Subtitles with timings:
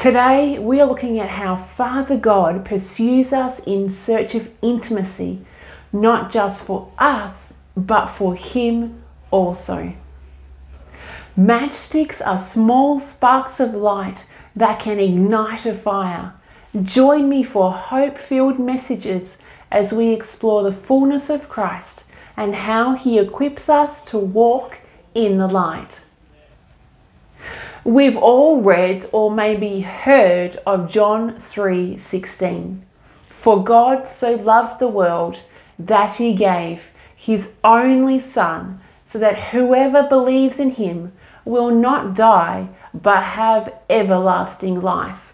[0.00, 5.44] Today, we are looking at how Father God pursues us in search of intimacy,
[5.92, 9.92] not just for us, but for Him also.
[11.38, 14.24] Matchsticks are small sparks of light
[14.56, 16.32] that can ignite a fire.
[16.82, 19.36] Join me for hope filled messages
[19.70, 22.04] as we explore the fullness of Christ
[22.38, 24.78] and how He equips us to walk
[25.14, 26.00] in the light.
[27.84, 32.82] We've all read or maybe heard of John 3:16.
[33.30, 35.40] For God so loved the world
[35.78, 41.12] that he gave his only son so that whoever believes in him
[41.46, 45.32] will not die but have everlasting life.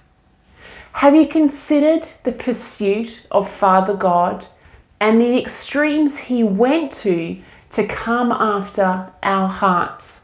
[0.92, 4.47] Have you considered the pursuit of Father God
[5.00, 7.38] and the extremes he went to
[7.70, 10.22] to come after our hearts?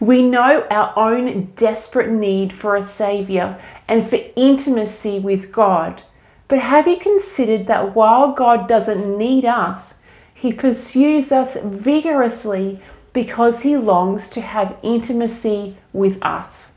[0.00, 6.02] We know our own desperate need for a Saviour and for intimacy with God.
[6.46, 9.94] But have you considered that while God doesn't need us,
[10.34, 12.80] He pursues us vigorously
[13.12, 16.70] because He longs to have intimacy with us?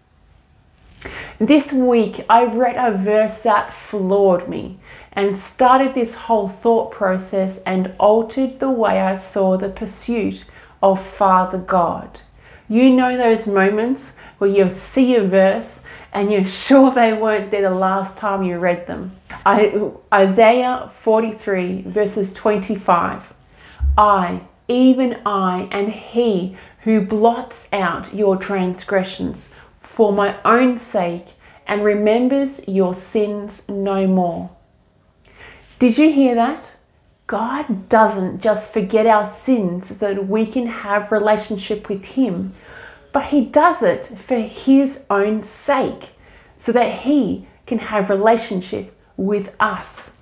[1.39, 4.77] This week, I read a verse that floored me
[5.13, 10.45] and started this whole thought process and altered the way I saw the pursuit
[10.83, 12.19] of Father God.
[12.71, 15.83] You know those moments where you see a verse
[16.13, 19.11] and you're sure they weren't there the last time you read them.
[19.45, 23.33] I, Isaiah 43, verses 25.
[23.97, 29.49] I, even I, and He who blots out your transgressions
[29.81, 31.25] for my own sake
[31.67, 34.49] and remembers your sins no more.
[35.77, 36.71] Did you hear that?
[37.31, 42.53] God doesn't just forget our sins so that we can have relationship with him,
[43.13, 46.09] but he does it for his own sake
[46.57, 50.13] so that he can have relationship with us.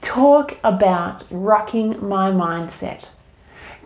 [0.00, 3.04] Talk about rocking my mindset.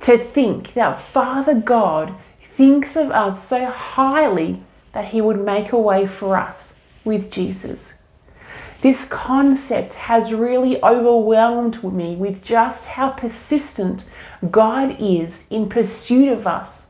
[0.03, 2.15] To think that Father God
[2.57, 4.63] thinks of us so highly
[4.93, 7.95] that he would make a way for us with Jesus.
[8.81, 14.05] This concept has really overwhelmed me with just how persistent
[14.51, 16.89] God is in pursuit of us.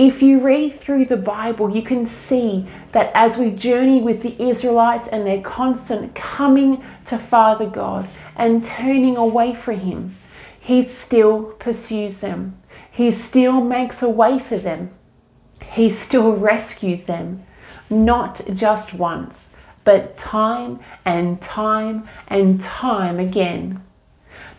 [0.00, 4.42] If you read through the Bible, you can see that as we journey with the
[4.42, 10.16] Israelites and their constant coming to Father God and turning away from Him,
[10.58, 12.58] He still pursues them.
[12.90, 14.90] He still makes a way for them.
[15.62, 17.44] He still rescues them,
[17.90, 19.50] not just once
[19.84, 23.84] but time and time and time again.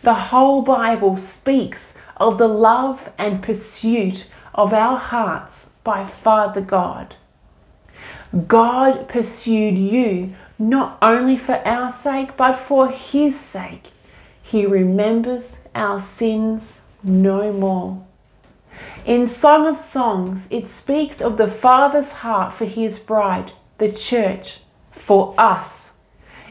[0.02, 7.16] The whole Bible speaks of the love and pursuit of our hearts by Father God.
[8.46, 13.90] God pursued you not only for our sake, but for His sake.
[14.42, 18.04] He remembers our sins no more.
[19.04, 24.60] In Song of Songs, it speaks of the Father's heart for His bride, the church,
[24.90, 25.98] for us.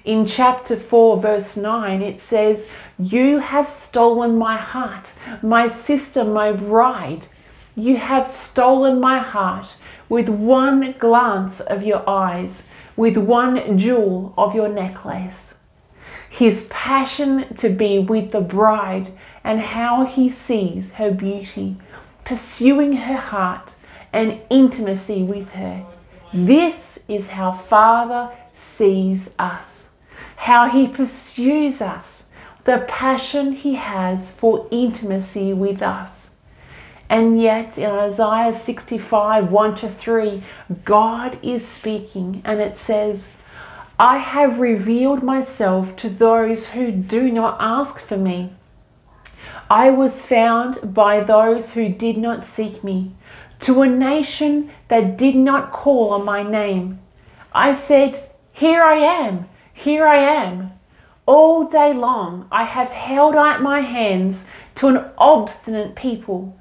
[0.03, 2.67] In chapter 4, verse 9, it says,
[2.97, 5.11] You have stolen my heart,
[5.41, 7.28] my sister, my bride.
[7.75, 9.75] You have stolen my heart
[10.09, 12.65] with one glance of your eyes,
[12.97, 15.55] with one jewel of your necklace.
[16.29, 21.77] His passion to be with the bride and how he sees her beauty,
[22.25, 23.73] pursuing her heart
[24.11, 25.85] and intimacy with her.
[26.33, 29.91] This is how Father sees us,
[30.35, 32.27] how he pursues us,
[32.65, 36.30] the passion he has for intimacy with us.
[37.11, 40.44] And yet, in Isaiah 65 1 to 3,
[40.85, 43.31] God is speaking, and it says,
[43.99, 48.53] I have revealed myself to those who do not ask for me.
[49.69, 53.11] I was found by those who did not seek me,
[53.59, 57.01] to a nation that did not call on my name.
[57.51, 60.72] I said, here I am, here I am.
[61.25, 66.58] All day long I have held out my hands to an obstinate people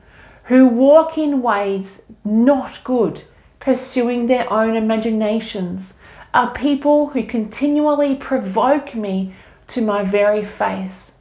[0.50, 3.22] who walk in ways not good,
[3.60, 5.94] pursuing their own imaginations,
[6.34, 9.32] are people who continually provoke me
[9.68, 11.12] to my very face.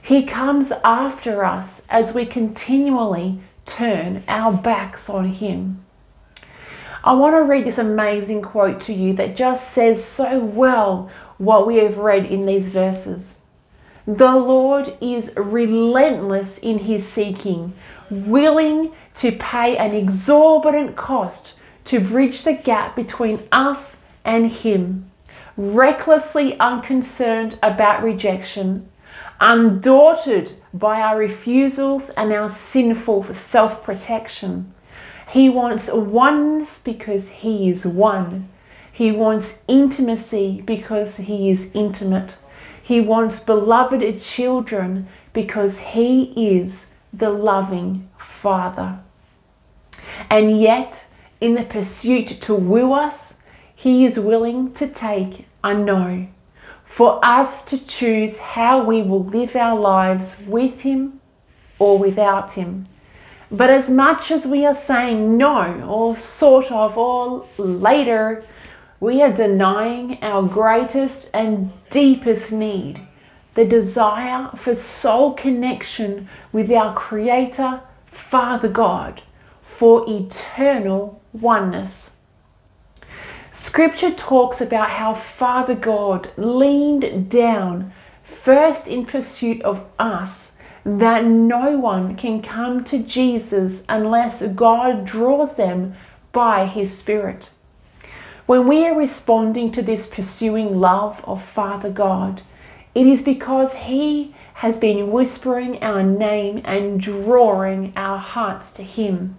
[0.00, 5.84] He comes after us as we continually turn our backs on Him.
[7.04, 11.66] I want to read this amazing quote to you that just says so well what
[11.66, 13.40] we have read in these verses.
[14.06, 17.74] The Lord is relentless in his seeking,
[18.10, 25.10] willing to pay an exorbitant cost to bridge the gap between us and Him,
[25.56, 28.88] recklessly unconcerned about rejection,
[29.40, 34.74] undaunted by our refusals and our sinful self protection.
[35.30, 38.48] He wants oneness because He is one.
[38.92, 42.36] He wants intimacy because He is intimate.
[42.82, 49.00] He wants beloved children because He is the loving Father.
[50.30, 51.04] And yet,
[51.40, 53.38] in the pursuit to woo us,
[53.74, 56.28] He is willing to take a no
[56.84, 61.20] for us to choose how we will live our lives with Him
[61.78, 62.88] or without Him.
[63.50, 68.44] But as much as we are saying no, or sort of, or later,
[69.00, 73.07] we are denying our greatest and deepest need
[73.58, 79.20] the desire for soul connection with our Creator, Father God,
[79.64, 82.14] for eternal oneness.
[83.50, 90.52] Scripture talks about how Father God leaned down first in pursuit of us,
[90.84, 95.96] that no one can come to Jesus unless God draws them
[96.30, 97.50] by His Spirit.
[98.46, 102.42] When we are responding to this pursuing love of Father God,
[102.98, 109.36] it is because He has been whispering our name and drawing our hearts to Him.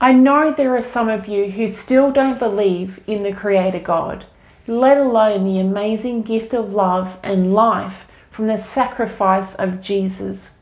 [0.00, 4.26] I know there are some of you who still don't believe in the Creator God,
[4.66, 10.56] let alone the amazing gift of love and life from the sacrifice of Jesus.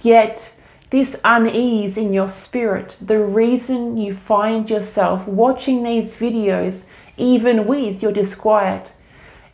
[0.00, 0.50] Yet,
[0.88, 6.86] this unease in your spirit, the reason you find yourself watching these videos,
[7.18, 8.94] even with your disquiet,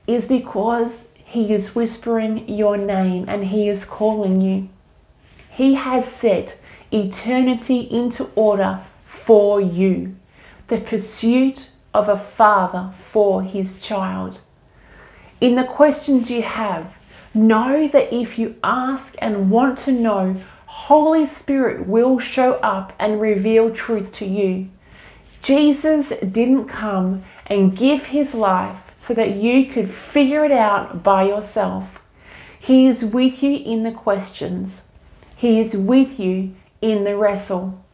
[0.06, 4.68] is because He is whispering your name and He is calling you.
[5.50, 6.58] He has set
[6.92, 10.14] eternity into order for you,
[10.68, 14.42] the pursuit of a father for his child.
[15.40, 16.92] In the questions you have,
[17.32, 20.36] know that if you ask and want to know,
[20.66, 24.68] Holy Spirit will show up and reveal truth to you.
[25.40, 31.24] Jesus didn't come and give his life so that you could figure it out by
[31.24, 31.98] yourself.
[32.56, 34.84] He is with you in the questions.
[35.34, 37.84] He is with you in the wrestle.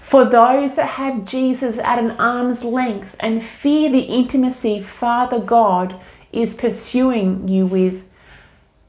[0.00, 6.00] For those that have Jesus at an arm's length and fear the intimacy Father God
[6.30, 8.04] is pursuing you with,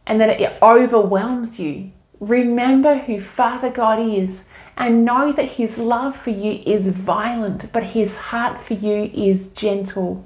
[0.06, 4.46] and that it overwhelms you, remember who Father God is
[4.78, 9.50] and know that His love for you is violent, but His heart for you is
[9.50, 10.24] gentle.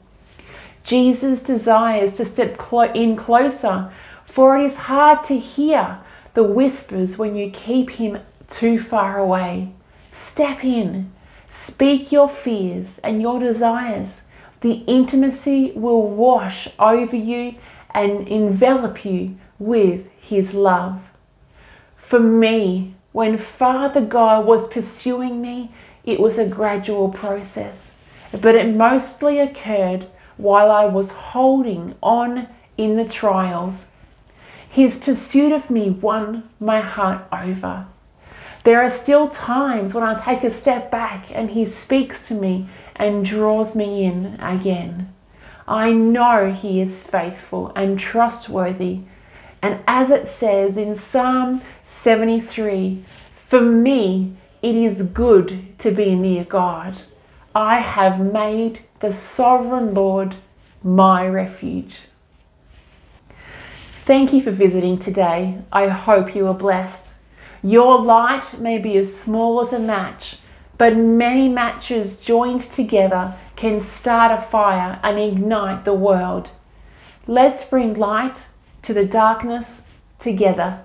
[0.89, 2.59] Jesus desires to step
[2.95, 3.91] in closer,
[4.25, 6.00] for it is hard to hear
[6.33, 9.71] the whispers when you keep Him too far away.
[10.12, 11.13] Step in,
[11.51, 14.24] speak your fears and your desires.
[14.62, 17.53] The intimacy will wash over you
[17.91, 21.00] and envelop you with His love.
[21.97, 25.71] For me, when Father God was pursuing me,
[26.03, 27.94] it was a gradual process,
[28.31, 30.07] but it mostly occurred
[30.39, 32.47] while I was holding on
[32.77, 33.89] in the trials.
[34.69, 37.88] His pursuit of me won my heart over.
[38.63, 42.69] There are still times when I take a step back and He speaks to me
[42.95, 45.13] and draws me in again.
[45.67, 49.01] I know He is faithful and trustworthy.
[49.62, 53.03] And as it says in Psalm 73,
[53.46, 57.01] for me it is good to be near God.
[57.56, 60.36] I have made the sovereign Lord
[60.84, 62.01] my refuge.
[64.06, 65.58] Thank you for visiting today.
[65.72, 67.13] I hope you are blessed.
[67.62, 70.38] Your light may be as small as a match,
[70.77, 76.51] but many matches joined together can start a fire and ignite the world.
[77.27, 78.48] Let's bring light
[78.84, 79.82] to the darkness
[80.18, 80.84] together.